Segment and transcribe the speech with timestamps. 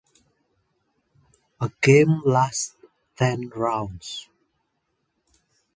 [1.59, 2.73] A game lasts
[3.15, 4.27] ten rounds.